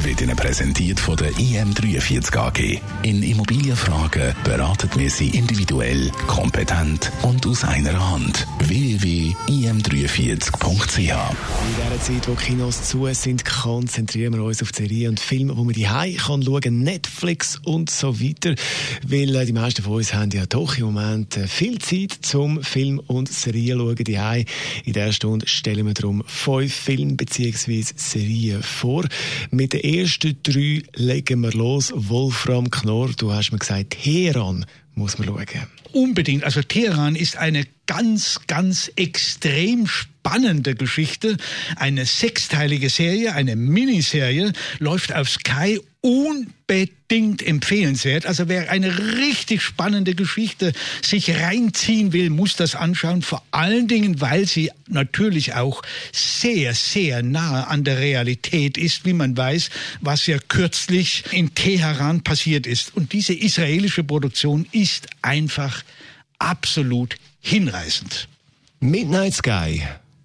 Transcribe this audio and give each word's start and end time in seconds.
wird 0.00 0.20
Ihnen 0.20 0.36
präsentiert 0.36 0.98
von 0.98 1.16
der 1.16 1.30
IM43 1.32 2.36
AG. 2.36 2.80
In 3.02 3.22
Immobilienfragen 3.22 4.34
beraten 4.42 4.88
wir 4.96 5.10
Sie 5.10 5.28
individuell, 5.28 6.10
kompetent 6.26 7.12
und 7.22 7.46
aus 7.46 7.62
einer 7.64 8.10
Hand. 8.10 8.46
www.im43.ch 8.60 10.98
In 10.98 11.08
dieser 11.08 12.00
Zeit, 12.00 12.28
wo 12.28 12.34
Kinos 12.34 12.84
zu 12.84 13.06
sind, 13.12 13.44
konzentrieren 13.44 14.32
wir 14.34 14.42
uns 14.42 14.62
auf 14.62 14.70
Serien 14.74 15.10
und 15.10 15.20
Filme, 15.20 15.54
die 15.54 15.62
man 15.62 15.74
die 15.74 16.16
kann 16.16 16.42
schauen, 16.42 16.82
Netflix 16.82 17.60
und 17.64 17.90
so 17.90 18.18
weiter. 18.18 18.54
Weil 19.06 19.36
äh, 19.36 19.46
die 19.46 19.52
meisten 19.52 19.82
von 19.82 19.94
uns 19.94 20.14
haben 20.14 20.30
ja 20.30 20.46
doch 20.46 20.78
im 20.78 20.86
Moment 20.86 21.36
äh, 21.36 21.46
viel 21.46 21.78
Zeit 21.78 22.16
zum 22.22 22.62
Film 22.62 22.98
und 22.98 23.28
Serien 23.28 23.78
schauen. 23.78 23.96
Die 23.96 24.46
In 24.84 24.92
dieser 24.92 25.12
Stunde 25.12 25.46
stellen 25.46 25.86
wir 25.86 25.94
darum 25.94 26.24
fünf 26.26 26.74
Filme 26.74 27.14
bzw. 27.14 27.84
Serien 27.94 28.62
vor. 28.62 29.04
Mit 29.50 29.74
den 29.74 29.81
ersten 29.82 30.36
drei 30.42 30.82
legen 30.94 31.40
wir 31.40 31.52
los. 31.52 31.92
Wolfram 31.94 32.70
Knorr, 32.70 33.10
du 33.16 33.32
hast 33.32 33.52
mir 33.52 33.58
gesagt, 33.58 33.90
Teheran 33.90 34.66
muss 34.94 35.18
man 35.18 35.28
schauen. 35.28 35.46
Unbedingt. 35.92 36.44
Also 36.44 36.62
Teheran 36.62 37.16
ist 37.16 37.36
eine 37.36 37.66
ganz, 37.86 38.40
ganz 38.46 38.90
extrem 38.96 39.86
spannende 39.86 40.11
Geschichte. 40.74 41.36
Eine 41.76 42.06
sechsteilige 42.06 42.90
Serie, 42.90 43.34
eine 43.34 43.56
Miniserie, 43.56 44.52
läuft 44.78 45.14
auf 45.14 45.28
Sky 45.28 45.80
unbedingt 46.02 47.46
empfehlenswert. 47.46 48.26
Also 48.26 48.48
wer 48.48 48.70
eine 48.70 49.16
richtig 49.18 49.62
spannende 49.62 50.14
Geschichte 50.14 50.72
sich 51.00 51.30
reinziehen 51.30 52.12
will, 52.12 52.28
muss 52.28 52.56
das 52.56 52.74
anschauen. 52.74 53.22
Vor 53.22 53.42
allen 53.52 53.86
Dingen, 53.86 54.20
weil 54.20 54.46
sie 54.46 54.70
natürlich 54.88 55.54
auch 55.54 55.82
sehr, 56.12 56.74
sehr 56.74 57.22
nahe 57.22 57.68
an 57.68 57.84
der 57.84 57.98
Realität 57.98 58.76
ist, 58.76 59.04
wie 59.04 59.12
man 59.12 59.36
weiß, 59.36 59.70
was 60.00 60.26
ja 60.26 60.38
kürzlich 60.48 61.24
in 61.30 61.54
Teheran 61.54 62.22
passiert 62.22 62.66
ist. 62.66 62.96
Und 62.96 63.12
diese 63.12 63.34
israelische 63.34 64.02
Produktion 64.02 64.66
ist 64.72 65.06
einfach 65.22 65.84
absolut 66.40 67.16
hinreißend. 67.40 68.28
Midnight 68.80 69.34
Sky. 69.34 69.82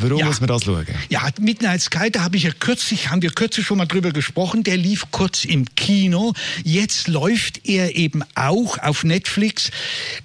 Warum 0.00 0.18
ja. 0.18 0.26
muss 0.26 0.40
man 0.40 0.48
das 0.48 0.64
schauen? 0.64 0.86
Ja, 1.10 1.28
Midnight 1.38 1.82
Sky, 1.82 2.10
da 2.10 2.22
habe 2.22 2.36
ich 2.38 2.44
ja 2.44 2.52
kürzlich, 2.58 3.10
haben 3.10 3.20
wir 3.20 3.30
kürzlich 3.30 3.66
schon 3.66 3.76
mal 3.76 3.84
drüber 3.86 4.12
gesprochen. 4.12 4.62
Der 4.62 4.78
lief 4.78 5.06
kurz 5.10 5.44
im 5.44 5.66
Kino. 5.74 6.32
Jetzt 6.64 7.06
läuft 7.06 7.68
er 7.68 7.96
eben 7.96 8.22
auch 8.34 8.78
auf 8.78 9.04
Netflix. 9.04 9.70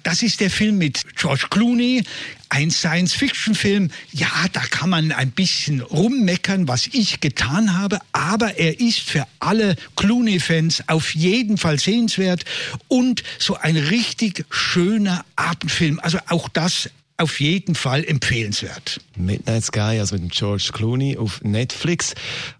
Das 0.02 0.22
ist 0.22 0.40
der 0.40 0.50
Film 0.50 0.78
mit 0.78 1.02
George 1.16 1.46
Clooney. 1.50 2.04
Ein 2.48 2.70
Science-Fiction-Film, 2.70 3.90
ja, 4.12 4.30
da 4.52 4.60
kann 4.60 4.88
man 4.88 5.10
ein 5.10 5.32
bisschen 5.32 5.80
rummeckern, 5.80 6.68
was 6.68 6.86
ich 6.86 7.18
getan 7.20 7.76
habe, 7.76 7.98
aber 8.12 8.56
er 8.56 8.78
ist 8.78 9.00
für 9.00 9.26
alle 9.40 9.74
Clooney-Fans 9.96 10.84
auf 10.86 11.12
jeden 11.16 11.58
Fall 11.58 11.80
sehenswert 11.80 12.44
und 12.86 13.24
so 13.40 13.56
ein 13.56 13.76
richtig 13.76 14.44
schöner 14.50 15.24
Abendfilm. 15.34 15.98
Also 15.98 16.18
auch 16.28 16.48
das 16.48 16.88
auf 17.18 17.40
jeden 17.40 17.74
Fall 17.74 18.04
empfehlenswert. 18.04 19.00
Midnight 19.16 19.64
Sky, 19.64 19.98
also 19.98 20.16
mit 20.16 20.32
George 20.32 20.70
Clooney 20.72 21.16
auf 21.16 21.42
Netflix. 21.42 22.14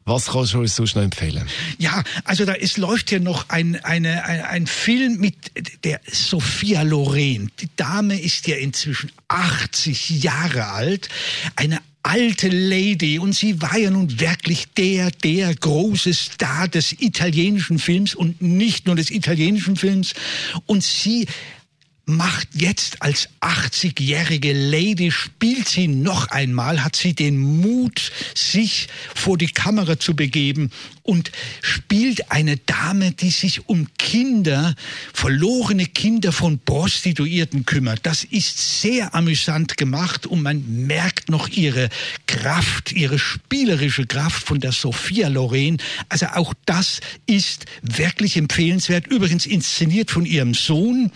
Was 0.04 0.26
kannst 0.26 0.54
du 0.54 0.60
uns 0.60 0.76
sonst 0.76 0.96
noch 0.96 1.02
empfehlen? 1.02 1.46
Ja, 1.78 2.02
also 2.24 2.44
da 2.44 2.52
ist, 2.52 2.78
läuft 2.78 3.10
ja 3.12 3.18
noch 3.18 3.48
ein, 3.50 3.76
eine, 3.84 4.24
ein, 4.24 4.40
ein 4.42 4.66
Film 4.66 5.18
mit 5.18 5.34
der 5.84 6.00
Sophia 6.10 6.82
Loren. 6.82 7.50
Die 7.60 7.68
Dame 7.76 8.18
ist 8.18 8.46
ja 8.46 8.56
inzwischen 8.56 9.12
80 9.28 10.22
Jahre 10.22 10.68
alt. 10.68 11.08
Eine 11.56 11.80
alte 12.06 12.48
Lady 12.48 13.18
und 13.18 13.34
sie 13.34 13.60
war 13.60 13.76
ja 13.76 13.90
nun 13.90 14.20
wirklich 14.20 14.66
der, 14.74 15.10
der 15.10 15.52
große 15.54 16.14
Star 16.14 16.68
des 16.68 16.92
italienischen 16.92 17.80
Films 17.80 18.14
und 18.14 18.40
nicht 18.40 18.86
nur 18.86 18.94
des 18.94 19.10
italienischen 19.10 19.74
Films. 19.74 20.14
Und 20.66 20.84
sie 20.84 21.26
macht 22.08 22.48
jetzt 22.54 23.02
als 23.02 23.28
80-jährige 23.40 24.52
Lady, 24.52 25.10
spielt 25.10 25.68
sie 25.68 25.88
noch 25.88 26.28
einmal, 26.28 26.84
hat 26.84 26.94
sie 26.94 27.14
den 27.14 27.36
Mut, 27.36 28.12
sich 28.32 28.86
vor 29.12 29.36
die 29.36 29.48
Kamera 29.48 29.98
zu 29.98 30.14
begeben 30.14 30.70
und 31.02 31.32
spielt 31.62 32.30
eine 32.30 32.58
Dame, 32.58 33.12
die 33.12 33.30
sich 33.30 33.68
um 33.68 33.88
Kinder, 33.98 34.74
verlorene 35.12 35.86
Kinder 35.86 36.30
von 36.30 36.60
Prostituierten 36.60 37.66
kümmert. 37.66 38.00
Das 38.04 38.22
ist 38.22 38.80
sehr 38.80 39.14
amüsant 39.14 39.76
gemacht 39.76 40.26
und 40.26 40.42
man 40.42 40.86
merkt 40.86 41.28
noch 41.28 41.48
ihre 41.48 41.88
Kraft, 42.26 42.92
ihre 42.92 43.18
spielerische 43.18 44.06
Kraft 44.06 44.46
von 44.46 44.60
der 44.60 44.72
Sophia 44.72 45.26
Loren. 45.26 45.78
Also 46.08 46.26
auch 46.26 46.54
das 46.66 47.00
ist 47.26 47.66
wirklich 47.82 48.36
empfehlenswert. 48.36 49.08
Übrigens 49.08 49.46
inszeniert 49.46 50.12
von 50.12 50.24
ihrem 50.24 50.54
Sohn, 50.54 51.10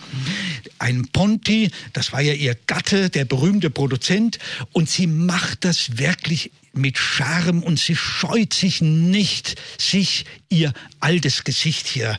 ein 0.81 1.07
Ponti, 1.13 1.71
das 1.93 2.11
war 2.11 2.21
ja 2.21 2.33
ihr 2.33 2.55
Gatte, 2.67 3.09
der 3.09 3.25
berühmte 3.25 3.69
Produzent, 3.69 4.39
und 4.71 4.89
sie 4.89 5.07
macht 5.07 5.63
das 5.63 5.97
wirklich 5.97 6.51
mit 6.73 6.97
Charme 6.97 7.63
und 7.63 7.79
sie 7.79 7.95
scheut 7.95 8.53
sich 8.53 8.81
nicht, 8.81 9.61
sich 9.77 10.25
ihr 10.49 10.73
altes 10.99 11.43
Gesicht 11.43 11.87
hier 11.87 12.17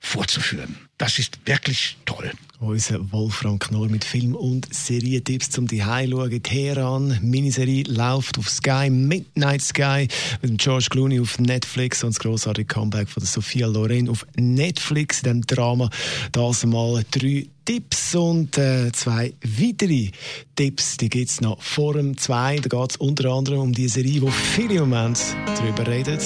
vorzuführen. 0.00 0.76
Das 0.96 1.18
ist 1.18 1.38
wirklich 1.44 1.96
toll. 2.06 2.32
Unser 2.60 3.12
Wolfram 3.12 3.60
Knorr 3.60 3.88
mit 3.88 4.04
Film- 4.04 4.34
und 4.34 4.74
Serientipps 4.74 5.50
zum 5.50 5.68
schauen. 5.68 6.42
Teheran, 6.42 7.16
Miniserie 7.22 7.84
läuft 7.84 8.36
auf 8.36 8.50
Sky, 8.50 8.90
Midnight 8.90 9.62
Sky 9.62 10.08
mit 10.42 10.50
dem 10.50 10.56
George 10.56 10.88
Clooney 10.90 11.20
auf 11.20 11.38
Netflix 11.38 12.02
und 12.02 12.10
das 12.10 12.18
grossartige 12.18 12.66
Comeback 12.66 13.08
von 13.08 13.24
Sophia 13.24 13.68
Loren 13.68 14.08
auf 14.08 14.26
Netflix 14.36 15.22
in 15.22 15.24
diesem 15.24 15.46
Drama. 15.46 15.88
Das 16.32 16.66
mal 16.66 17.04
drei 17.12 17.46
Tipps 17.64 18.16
und 18.16 18.58
äh, 18.58 18.90
zwei 18.90 19.34
weitere 19.44 20.10
Tipps, 20.56 20.96
die 20.96 21.10
gibt 21.10 21.30
es 21.30 21.40
noch 21.40 21.62
vor 21.62 21.94
dem 21.94 22.16
zwei. 22.16 22.56
Da 22.56 22.68
geht 22.76 22.90
es 22.90 22.96
unter 22.96 23.30
anderem 23.30 23.60
um 23.60 23.72
die 23.72 23.88
Serie, 23.88 24.20
wo 24.20 24.30
viele 24.30 24.74
im 24.74 24.90
Moment 24.90 25.20
darüber 25.46 25.86
reden. 25.86 26.18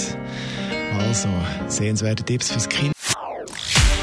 Also, 0.98 1.28
sehenswerte 1.68 2.24
Tipps 2.24 2.52
fürs 2.52 2.68
Kind. 2.68 2.92